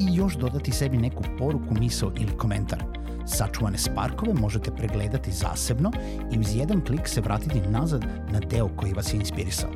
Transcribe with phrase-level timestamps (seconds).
[0.00, 2.84] i još dodati sebi neku poruku, misao ili komentar–
[3.26, 5.92] Sačuvane sparkove možete pregledati zasebno
[6.32, 9.70] i uz jedan klik se vratiti nazad na deo koji vas je inspirisao.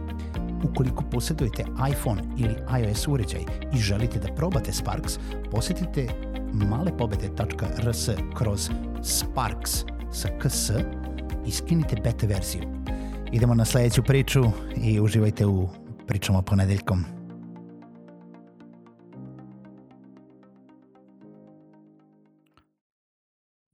[0.64, 3.40] Ukoliko posjedujete iPhone ili iOS uređaj
[3.74, 5.18] i želite da probate Sparks,
[5.50, 6.08] posetite
[6.52, 8.70] malepobede.rs kroz
[9.02, 10.70] Sparks sa ks
[11.46, 12.62] i skinite beta verziju.
[13.32, 14.44] Idemo na sledeću priču
[14.76, 15.68] i uživajte u
[16.06, 17.23] pričama ponedeljkom.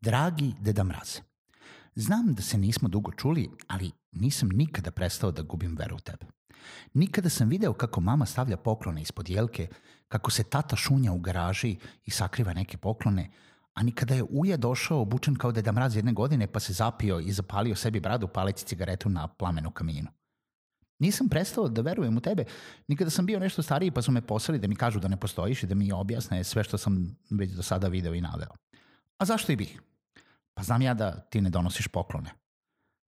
[0.03, 1.21] Dragi Deda Mraze,
[1.95, 6.27] znam da se nismo dugo čuli, ali nisam nikada prestao da gubim veru u tebe.
[6.95, 9.69] Nikada sam video kako mama stavlja poklone ispod jelke,
[10.09, 13.31] kako se tata šunja u garaži i sakriva neke poklone,
[13.75, 17.33] a nikada je Uja došao obučen kao Deda Mraz jedne godine pa se zapio i
[17.33, 20.09] zapalio sebi bradu paleći cigaretu na plamenu kaminu.
[20.99, 22.45] Nisam prestao da verujem u tebe,
[22.89, 25.63] nikada sam bio nešto stariji pa su me poslali da mi kažu da ne postojiš
[25.63, 28.51] i da mi objasne sve što sam već do sada video i naveo.
[29.19, 29.81] A zašto i bih?
[30.61, 32.31] Pa znam ja da ti ne donosiš poklone.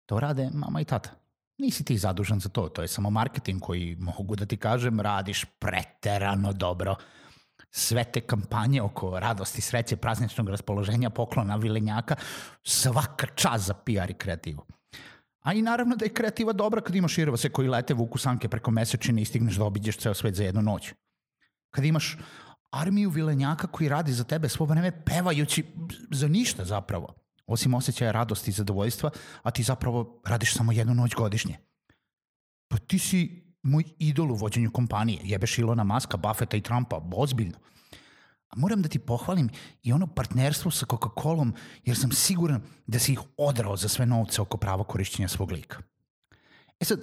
[0.06, 1.10] To rade mama i tata.
[1.58, 5.44] Nisi ti zadužan za to, to je samo marketing koji, mogu da ti kažem, radiš
[5.58, 6.96] preterano dobro.
[7.70, 12.16] Sve te kampanje oko radosti, sreće, prazničnog raspoloženja, poklona, vilenjaka,
[12.64, 14.64] svaka čast za PR i kreativu.
[15.42, 18.70] A i naravno da je kreativa dobra kad imaš irvase koji lete vuku sanke preko
[18.70, 20.92] mesečine i stigneš da obiđeš ceo svet za jednu noć.
[21.70, 22.18] Kad imaš
[22.70, 25.64] armiju vilenjaka koji radi za tebe svo vreme pevajući
[26.10, 29.10] za ništa zapravo osim osjećaja radosti i zadovoljstva,
[29.42, 31.58] a ti zapravo radiš samo jednu noć godišnje.
[32.68, 37.58] Pa ti si moj idol u vođenju kompanije, jebeš Ilona Maska, Buffetta i Trumpa, ozbiljno.
[38.48, 39.48] A moram da ti pohvalim
[39.82, 41.52] i ono partnerstvo sa Coca-Colom,
[41.84, 45.78] jer sam siguran da si ih odrao za sve novce oko prava korišćenja svog lika.
[46.80, 47.00] E sad,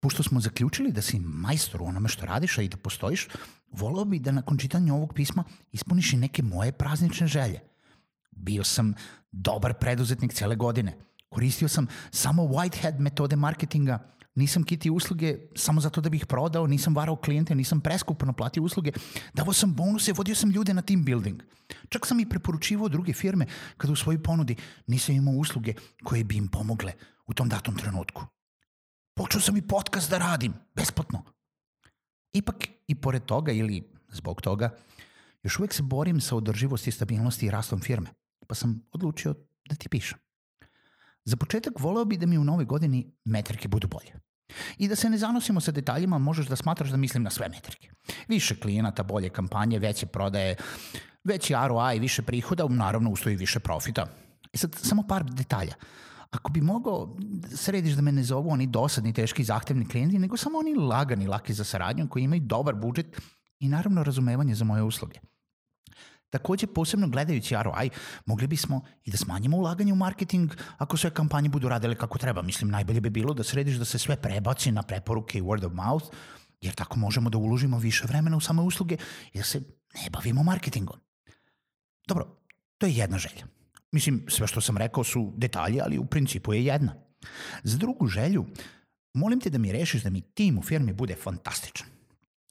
[0.00, 3.28] pošto smo zaključili da si majstor u onome što radiš, a i da postojiš,
[3.70, 7.60] volao bi da nakon čitanja ovog pisma ispuniš i neke moje praznične želje–
[8.42, 8.94] Bio sam
[9.32, 10.96] dobar preduzetnik cele godine.
[11.28, 13.98] Koristio sam samo whitehead metode marketinga,
[14.34, 18.92] nisam kiti usluge samo zato da bih prodao, nisam varao klijente, nisam preskupo naplatio usluge,
[19.34, 21.42] davao sam bonuse, vodio sam ljude na team building.
[21.88, 26.36] Čak sam i preporučivao druge firme kada u svojoj ponudi nisam imao usluge koje bi
[26.36, 26.92] im pomogle
[27.26, 28.26] u tom datom trenutku.
[29.14, 31.22] Počeo sam i podcast da radim, besplatno.
[32.32, 34.70] Ipak i pored toga ili zbog toga,
[35.42, 39.34] još uvek se borim sa održivosti, stabilnosti i rastom firme pa sam odlučio
[39.68, 40.18] da ti pišem.
[41.24, 44.12] Za početak voleo bi da mi u novoj godini metrike budu bolje.
[44.78, 47.90] I da se ne zanosimo sa detaljima, možeš da smatraš da mislim na sve metrike.
[48.28, 50.56] Više klijenata, bolje kampanje, veće prodaje,
[51.24, 54.06] veći ROI, više prihoda, naravno ustoji više profita.
[54.52, 55.74] I sad samo par detalja.
[56.30, 57.16] Ako bi mogao,
[57.54, 61.52] središ da me ne zovu oni dosadni, teški, zahtevni klijenti, nego samo oni lagani, laki
[61.52, 63.20] za saradnju, koji imaju dobar budžet
[63.60, 65.20] i naravno razumevanje za moje usluge.
[66.32, 67.90] Takođe, posebno gledajući ROI,
[68.26, 72.42] mogli bismo i da smanjimo ulaganje u marketing ako sve kampanje budu radile kako treba.
[72.42, 75.72] Mislim, najbolje bi bilo da središ da se sve prebaci na preporuke i word of
[75.72, 76.06] mouth,
[76.60, 78.96] jer tako možemo da uložimo više vremena u same usluge
[79.32, 79.60] i da se
[79.94, 80.96] ne bavimo marketingom.
[82.08, 82.26] Dobro,
[82.78, 83.46] to je jedna želja.
[83.90, 86.94] Mislim, sve što sam rekao su detalji, ali u principu je jedna.
[87.62, 88.46] Za drugu želju,
[89.14, 91.86] molim te da mi rešiš da mi tim u firmi bude fantastičan.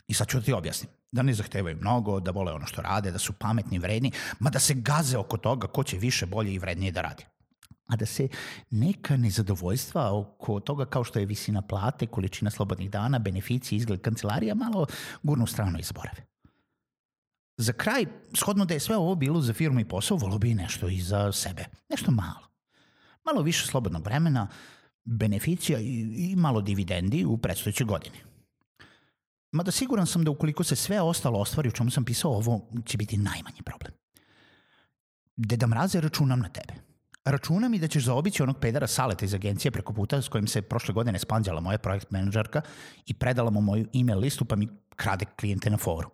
[0.08, 3.12] I sad ću da ti objasnim da ne zahtevaju mnogo, da vole ono što rade,
[3.12, 6.60] da su pametni, vredni, ma da se gaze oko toga ko će više, bolje i
[6.60, 7.26] vrednije da radi.
[7.88, 8.28] A da se
[8.70, 14.56] neka nezadovoljstva oko toga kao što je visina plate, količina slobodnih dana, beneficije, izgled kancelarija
[14.56, 14.86] malo
[15.24, 16.26] gurnu stranu i zaborave.
[17.58, 20.88] Za kraj, shodno da je sve ovo bilo za firmu i posao, volo bi nešto
[20.88, 21.66] i za sebe.
[21.90, 22.48] Nešto malo.
[23.26, 24.48] Malo više slobodnog vremena,
[25.06, 28.31] beneficija i, i malo dividendi u predstojećoj godini.
[29.52, 32.98] Mada siguran sam da ukoliko se sve ostalo ostvari u čemu sam pisao, ovo će
[32.98, 33.94] biti najmanji problem.
[35.36, 36.74] Deda Mraze, računam na tebe.
[37.26, 40.62] Računam i da ćeš zaobići onog pedara Saleta iz agencije preko puta s kojim se
[40.62, 42.62] prošle godine spanđala moja projekt menadžerka
[43.06, 46.10] i predala mu moju email listu pa mi krade klijente na foru.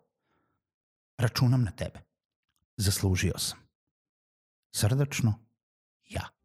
[1.17, 1.99] Računam na tebe.
[2.77, 3.59] Zaslužio sam.
[4.75, 5.33] Srdačno,
[6.09, 6.36] ja.